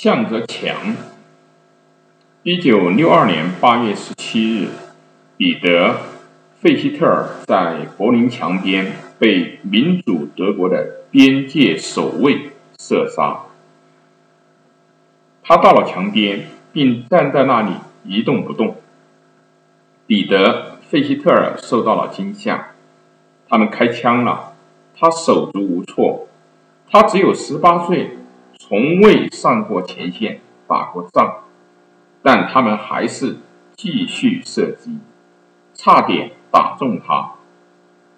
[0.00, 0.94] 向着墙。
[2.44, 4.68] 一九六二年八月十七日，
[5.36, 5.88] 彼得·
[6.60, 13.40] 费希特尔在柏林墙边被民主德国的边界守卫射杀。
[15.42, 17.72] 他到了墙边，并站在那里
[18.04, 18.76] 一动不动。
[20.06, 22.68] 彼得·费希特尔受到了惊吓，
[23.48, 24.52] 他们开枪了，
[24.96, 26.28] 他手足无措。
[26.88, 28.16] 他只有十八岁，
[28.68, 31.38] 从未上过前线打过仗。
[32.22, 33.38] 但他们还是
[33.74, 34.98] 继续射击，
[35.72, 37.32] 差点打中他。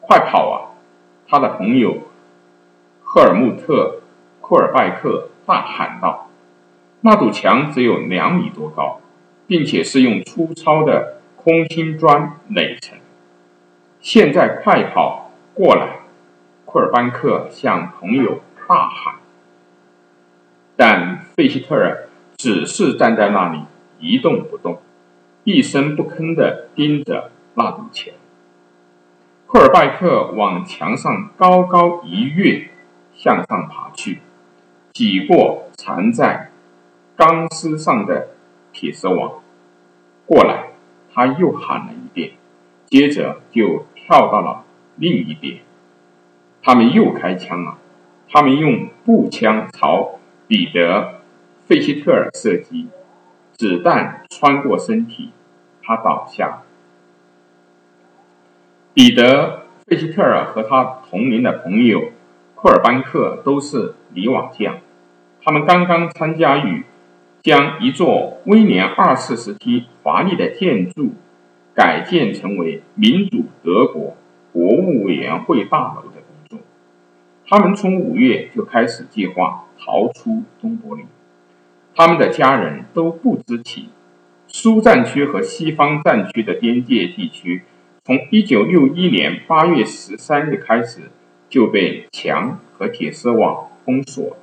[0.00, 0.74] 快跑啊！
[1.26, 1.98] 他的朋友
[3.02, 4.00] 赫尔穆特·
[4.42, 6.28] 库尔拜克大喊道
[7.00, 9.00] ：“那堵墙只有两米多高，
[9.46, 12.98] 并且是用粗糙的空心砖垒成。
[14.00, 16.00] 现在快跑过来！”
[16.66, 19.14] 库尔班克向朋友大喊，
[20.76, 23.60] 但费希特尔只是站在那里。
[24.00, 24.80] 一动不动，
[25.44, 28.12] 一声不吭地盯着那堵墙。
[29.46, 32.68] 库尔拜克往墙上高高一跃，
[33.14, 34.18] 向上爬去，
[34.92, 36.50] 挤过缠在
[37.16, 38.28] 钢丝上的
[38.72, 39.40] 铁丝网。
[40.26, 40.72] 过来，
[41.14, 42.32] 他又喊了一遍，
[42.86, 44.64] 接着就跳到了
[44.96, 45.60] 另一边。
[46.62, 47.78] 他们又开枪了，
[48.28, 50.18] 他们用步枪朝
[50.54, 51.00] 彼得·
[51.66, 52.86] 费希特尔射击。
[53.54, 55.32] 子弹穿过身体，
[55.82, 56.62] 他倒下。
[58.92, 62.12] 彼得·费希特尔和他同龄的朋友
[62.54, 64.76] 库尔班克都是泥瓦匠，
[65.42, 66.84] 他们刚刚参加与
[67.42, 71.14] 将一座威廉二世时期华丽的建筑
[71.74, 74.16] 改建成为民主德国
[74.52, 76.13] 国务委员会大楼。
[77.46, 81.06] 他们从五月就开始计划逃出东柏林。
[81.94, 83.88] 他们的家人都不知情。
[84.46, 87.62] 苏战区和西方战区的边界地区，
[88.04, 91.10] 从1961年8月13日开始
[91.48, 94.36] 就被墙和铁丝网封锁。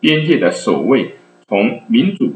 [0.00, 2.34] 边界的守卫从民主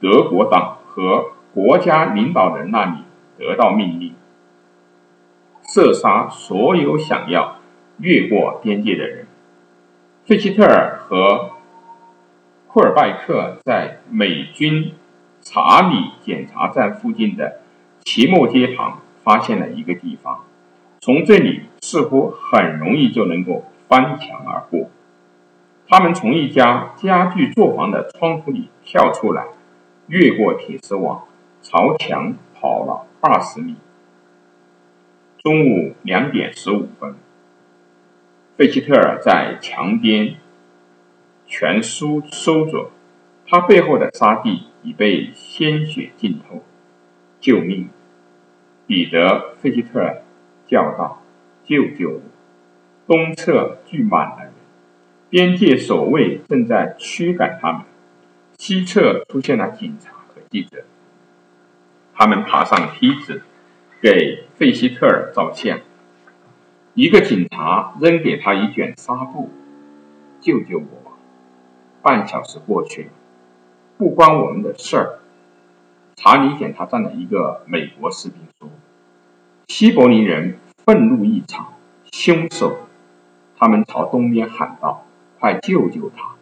[0.00, 3.04] 德国党和国家领导人那里
[3.38, 4.14] 得到命令，
[5.62, 7.58] 射杀所有想要
[7.98, 9.23] 越过边界的人。
[10.26, 11.50] 费希特尔和。
[12.66, 14.94] 库尔拜克在美军
[15.42, 17.60] 查理检查站附近的
[18.00, 20.40] 奇莫街旁发现了一个地方，
[21.00, 24.90] 从这里似乎很容易就能够翻墙而过。
[25.86, 29.44] 他们从一家家具作坊的窗户里跳出来，
[30.08, 31.22] 越过铁丝网，
[31.62, 33.76] 朝墙跑了二十米。
[35.38, 37.14] 中午两点十五分，
[38.56, 40.36] 费希特尔在墙边。
[41.46, 42.90] 全书收着，
[43.46, 46.62] 他背后的沙地已被鲜血浸透。
[47.40, 47.90] 救命！
[48.86, 49.26] 彼得·
[49.60, 50.22] 费希特尔
[50.66, 51.22] 叫道
[51.64, 52.20] ：“救救我！”
[53.06, 54.52] 东侧聚满了人，
[55.28, 57.82] 边界守卫正在驱赶他们；
[58.56, 60.84] 西侧出现了警察和记者。
[62.14, 63.42] 他们爬上梯子，
[64.00, 65.80] 给费希特尔照相。
[66.94, 69.50] 一个警察扔给他一卷纱布
[70.40, 71.12] ：“救救我！”
[72.02, 73.08] 半小时过去了，
[73.98, 75.18] 不关我们的事儿。
[76.14, 78.70] 查理检查站的一个美国士兵说
[79.66, 81.74] ：“西柏林人愤怒异常，
[82.12, 82.76] 凶手。”
[83.58, 85.04] 他们朝东边喊道
[85.40, 86.36] ：“快救救他！”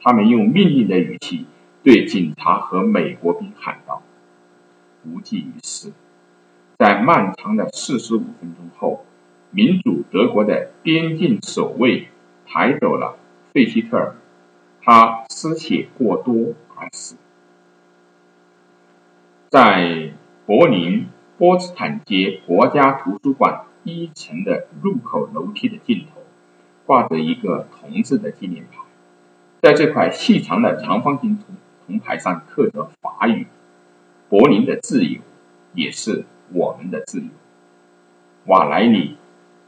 [0.00, 1.44] 他们用命令的语气
[1.82, 4.00] 对警察和美国兵喊道
[5.04, 5.92] ：“无济于事。”
[6.78, 9.01] 在漫长的四十五分钟后，
[9.52, 12.08] 民主德国的边境守卫
[12.46, 13.16] 抬走了
[13.52, 14.16] 费希特尔。
[14.82, 17.16] 他失血过多而死。
[19.48, 20.12] 在
[20.44, 21.06] 柏林
[21.38, 26.20] 波茨坦街国家图书馆一层的入口楼梯的尽头，
[26.84, 28.78] 挂着一个铜制的纪念牌。
[29.60, 31.54] 在这块细长的长方形铜
[31.86, 33.46] 铜牌上刻着法语
[34.28, 35.20] ：“柏林的自由，
[35.74, 37.28] 也是我们的自由。”
[38.46, 39.10] 瓦莱里·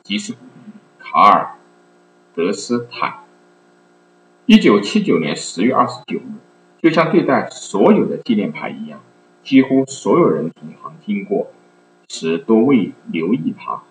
[0.05, 0.35] 吉斯
[0.99, 1.57] 卡尔·
[2.37, 3.21] 德斯坦。
[4.45, 6.23] 一九七九年十月二十九日，
[6.83, 9.01] 就像对待所有的纪念牌一样，
[9.43, 11.51] 几乎所有人从旁经过
[12.07, 13.83] 时都未留意它。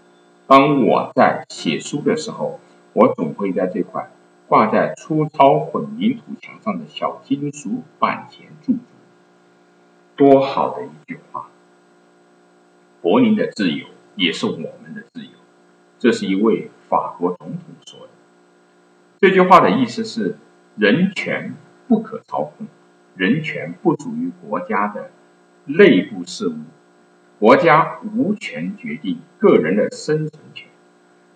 [0.46, 2.60] 当我在写书的时候，
[2.94, 4.12] 我总会在这块
[4.48, 8.80] 挂在粗糙混凝土墙上的小金属板前驻足。
[10.16, 11.48] 多好的一句话！
[13.02, 15.32] 柏林的自由也是我们的自由，
[16.04, 18.10] 这是一位法国总统说的。
[19.22, 20.36] 这句话的意思是：
[20.76, 21.56] 人权
[21.88, 22.68] 不可操控，
[23.16, 25.12] 人权不属于国家的
[25.64, 26.56] 内部事务，
[27.40, 30.68] 国家无权决定个人的生存权。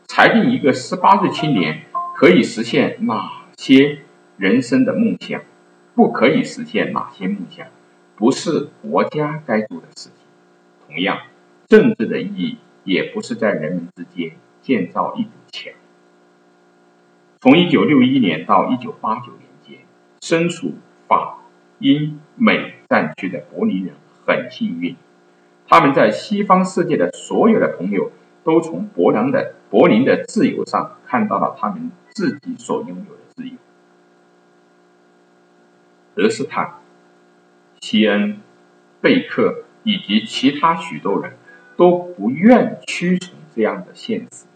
[0.05, 1.83] 裁定一个十八岁青年
[2.17, 3.99] 可以实现哪些
[4.35, 5.41] 人生的梦想，
[5.95, 7.65] 不可以实现哪些梦想，
[8.17, 10.25] 不是国家该做的事情。
[10.85, 11.19] 同样，
[11.69, 14.35] 政治的意义也不是在人们之间
[14.67, 15.71] 建造一堵墙。
[17.39, 19.79] 从一九六一年到一九八九年间，
[20.21, 20.73] 身处
[21.07, 21.37] 法、
[21.79, 24.97] 英、美战区的柏林人很幸运，
[25.65, 28.11] 他们在西方世界的所有的朋友
[28.43, 33.55] 都从柏林的柏林的自由上看到了他们自己所拥有的自由。
[36.13, 36.73] 德斯坦、
[37.79, 38.41] 西恩、
[38.99, 39.63] 贝克。
[39.83, 41.37] 以及其他许多人
[41.77, 44.46] 都不愿屈从这样的现实。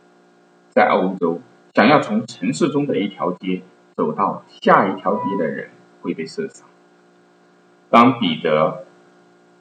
[0.72, 1.42] 在欧洲，
[1.76, 3.62] 想要从城市中的一条街
[3.96, 5.70] 走到下一条街的人
[6.02, 6.66] 会被射杀。
[7.90, 8.86] 当彼得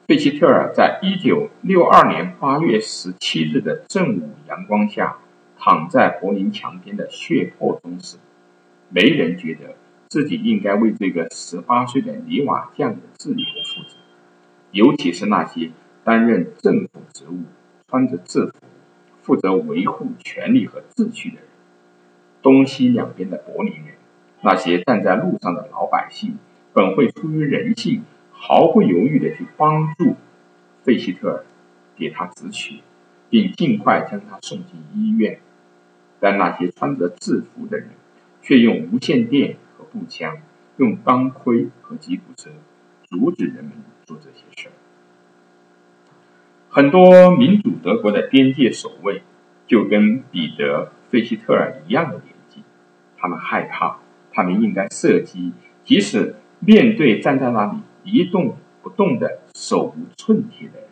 [0.07, 5.17] ·费希特尔在1962年8月17日的正午阳光下
[5.57, 8.17] 躺在柏林墙边的血泊中时，
[8.89, 9.75] 没人觉得
[10.07, 13.97] 自己应该为这个18岁的泥瓦匠的自由负责。
[14.71, 15.71] 尤其是那些
[16.05, 17.43] 担任政府职务、
[17.87, 18.53] 穿着制服、
[19.21, 21.45] 负责维护权力和秩序的人，
[22.41, 23.95] 东西两边的柏林人，
[24.41, 26.37] 那些站在路上的老百姓，
[26.73, 30.15] 本会出于人性，毫不犹豫地去帮助
[30.83, 31.45] 费希特尔，
[31.95, 32.81] 给他止血，
[33.29, 35.39] 并尽快将他送进医院。
[36.19, 37.89] 但那些穿着制服的人，
[38.41, 40.37] 却用无线电和步枪，
[40.77, 42.49] 用钢盔和吉普车，
[43.03, 43.73] 阻止人们。
[44.03, 44.71] 做这些事儿，
[46.73, 49.23] 很多民主德国的边界守卫
[49.67, 52.63] 就跟彼得·费希特尔一样的年纪，
[53.17, 53.97] 他们害怕，
[54.31, 55.51] 他们应该射击，
[55.83, 60.87] 即使面对站在那里一动不动的手无寸铁的人。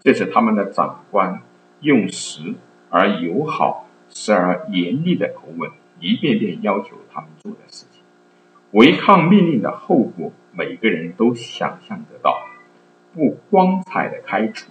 [0.00, 1.42] 这是他们的长官
[1.80, 2.54] 用实
[2.88, 5.70] 而友好、时而严厉的口吻，
[6.00, 8.02] 一遍遍要求他们做的事情。
[8.70, 10.32] 违抗命令的后果。
[10.54, 12.36] 每个人都想象得到，
[13.14, 14.70] 不光彩的开除、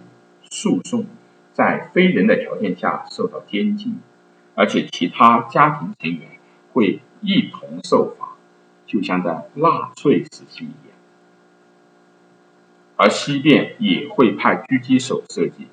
[0.51, 1.07] 诉讼，
[1.53, 3.99] 在非人的条件下受到监禁，
[4.53, 6.29] 而且其他家庭成员
[6.73, 8.35] 会一同受罚，
[8.85, 10.75] 就像在纳粹时期一样。
[12.97, 15.67] 而西边也会派狙击手射击。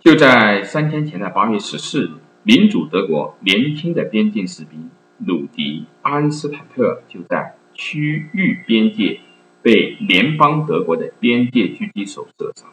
[0.00, 2.10] 就在三天前的八月十四日，
[2.42, 4.90] 民主德国年轻的边境士兵。
[5.18, 9.20] 鲁迪·安斯坦特就在区域边界
[9.64, 12.66] 被联邦德国的边界狙击手射杀。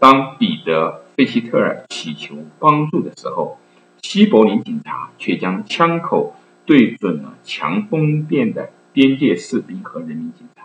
[0.00, 3.60] 当彼得·费希特尔祈求帮助的时候，
[4.02, 6.34] 西柏林警察却将枪口
[6.66, 10.64] 对准了强风变的边界士兵和人民警察。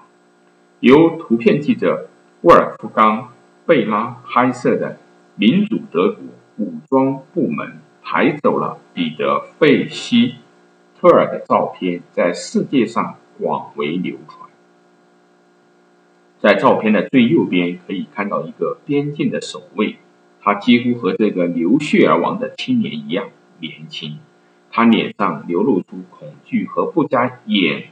[0.80, 2.10] 由图片记者
[2.42, 3.22] 沃尔夫冈·
[3.68, 4.98] 贝拉拍摄的
[5.36, 6.24] 民主德国
[6.58, 9.26] 武装部门抬走了彼得·
[9.60, 10.34] 费希。
[11.00, 14.45] 特尔的照片在世界上广为流传。
[16.42, 19.98] 在照片的最右边可以看到一个边境的守卫，
[20.42, 23.30] 他几乎和这个流血而亡的青年一样
[23.60, 24.20] 年轻。
[24.72, 27.86] 他脸上流露出恐惧和不加掩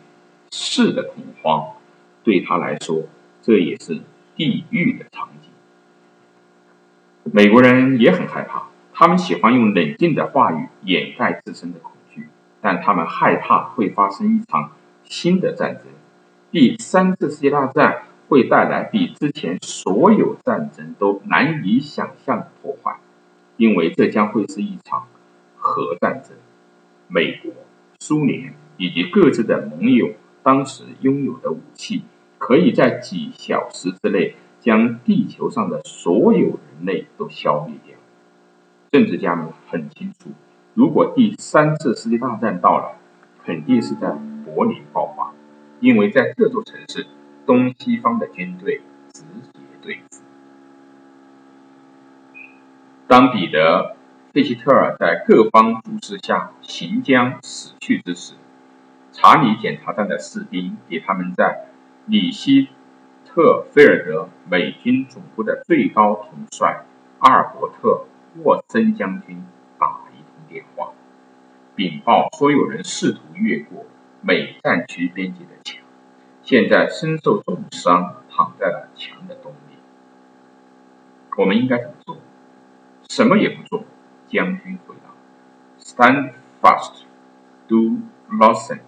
[0.51, 1.75] 饰的恐慌，
[2.23, 3.03] 对他来说，
[3.41, 4.01] 这也是
[4.35, 5.50] 地狱的场景。
[7.31, 12.27] 美国人也很害怕，他们喜欢用冷静的话语掩盖自身的恐惧。
[12.59, 14.71] 但他们害怕会发生一场
[15.03, 15.85] 新的战争，
[16.51, 22.98] 第三次世界大战会带来比之前所有战争都难以想象的破坏，
[23.58, 25.08] 因为这将会是一场
[25.56, 26.38] 核战争。
[27.08, 27.51] 美国、
[28.00, 30.12] 苏联以及各自的盟友
[30.42, 32.03] 当时拥有的武器，
[32.38, 37.96] 可以在几小时之内将地球上的所有人类都消灭掉。
[38.92, 40.32] 政治家们很清楚。
[40.74, 42.98] 如果第三次世界大战到了，
[43.46, 44.12] 肯定是在
[44.46, 45.32] 柏林爆发，
[45.80, 47.06] 因为在这座城市，
[47.45, 48.81] 东西方的军队
[49.12, 50.21] 直接对峙。
[53.07, 53.95] 当彼得·
[54.33, 58.33] 费希特尔在各方注视下行将死去之时，
[59.12, 61.67] 查理检查站的士兵给他们在
[62.05, 62.69] 里希
[63.25, 66.85] 特菲尔德美军总部的最高统帅
[67.19, 68.05] 阿尔伯特·
[68.43, 69.45] 沃森将军
[69.77, 70.27] 打了一通。
[70.50, 70.91] 电话
[71.75, 73.85] 禀报，所有人试图越过
[74.21, 75.82] 美战区边界的墙，
[76.53, 79.79] 现在身受重伤，躺在了墙的东面。
[81.36, 82.17] 我们应该怎么做？
[83.10, 83.86] 什么也不做。
[84.27, 85.10] 将军回答
[85.79, 87.05] ：“Stand fast,
[87.67, 88.81] do nothing。”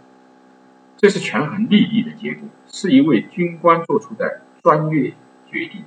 [0.95, 5.15] 这是权衡利益的结果，是一位军官做出的专业
[5.47, 5.85] 决定。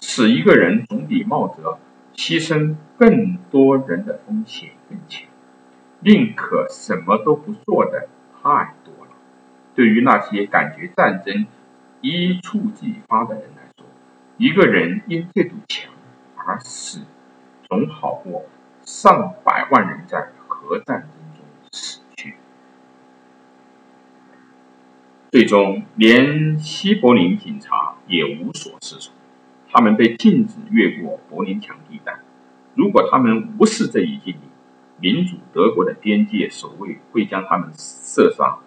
[0.00, 1.80] 使一个人总比冒着
[2.14, 5.26] 牺牲更多人的风险更强，
[5.98, 8.06] 宁可什么都不做的
[8.40, 8.77] 太多了。
[9.78, 11.46] 对于那些感觉战争
[12.00, 13.86] 一触即发的人来说，
[14.36, 15.92] 一个人因这堵墙
[16.34, 17.02] 而死，
[17.68, 18.46] 总好过
[18.82, 22.34] 上百万人在核战争中死去。
[25.30, 29.14] 最终，连西柏林警察也无所适从。
[29.70, 32.18] 他们被禁止越过柏林墙地带。
[32.74, 34.40] 如果他们无视这一禁令，
[34.98, 38.58] 民主德国的边界守卫会将他们射杀。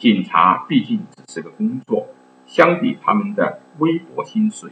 [0.00, 2.08] 警察毕竟只是个工作，
[2.46, 4.70] 相比他们的微薄薪水，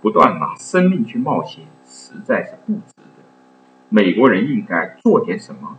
[0.00, 3.24] 不断拿生命去冒险，实在是不值得。
[3.88, 5.78] 美国人应该做点什么？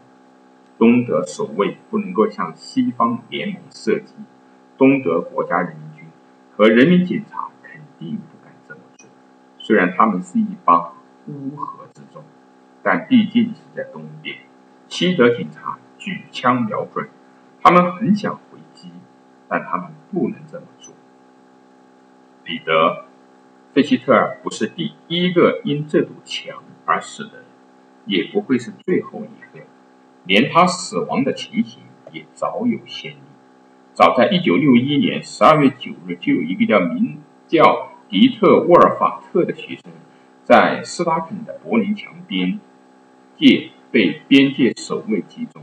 [0.77, 4.15] 东德守卫不能够向西方联盟射击。
[4.77, 6.05] 东德国家人民军
[6.57, 9.07] 和人民警察肯定不敢这么做。
[9.57, 10.93] 虽然他们是一帮
[11.27, 12.21] 乌合之众，
[12.83, 14.35] 但毕竟是在东边。
[14.89, 17.07] 西德警察举枪瞄准，
[17.61, 18.39] 他们很想，
[19.49, 20.93] 但他们不能这么做。
[22.45, 22.71] 彼得·
[23.73, 27.45] 费希特尔不是第一个因这堵墙而死的人，
[28.05, 29.65] 也不会是最后一个。
[30.23, 33.17] 连他死亡的情形也早有先例。
[33.93, 37.89] 早在1961年12月9日，就有一个叫名叫。
[38.11, 39.91] 迪特·沃尔法特的学生
[40.43, 42.59] 在斯拉肯的柏林墙边
[43.37, 45.61] 界被边界守卫击中。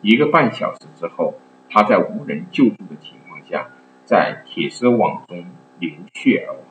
[0.00, 1.34] 一个半小时之后，
[1.68, 3.70] 他在无人救助的情况下，
[4.04, 5.46] 在铁丝网中
[5.78, 6.62] 流血而亡。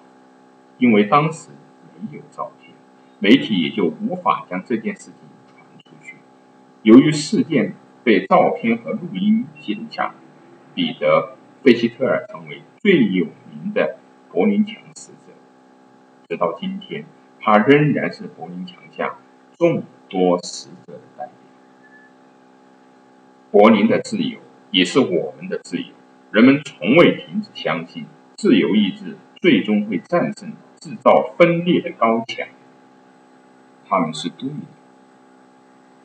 [0.78, 1.50] 因为当时
[2.00, 2.74] 没有照片，
[3.20, 6.16] 媒体也就无法将这件事情传出去。
[6.84, 7.74] 由于事件
[8.04, 10.14] 被照片和录音记录下，
[10.74, 13.98] 彼得·费希特尔成为最有名的。
[14.32, 15.32] 柏林墙死者，
[16.28, 17.06] 直到今天，
[17.40, 19.16] 他仍然是柏林墙下
[19.58, 21.34] 众多死者的代表。
[23.50, 24.40] 柏林的自由
[24.76, 25.86] 也是我们的自由。
[26.32, 28.06] 人们从未停止相信，
[28.36, 30.52] 自由意志最终会战胜
[30.82, 32.46] 制造分裂的高墙。
[33.88, 34.75] 他们是对的。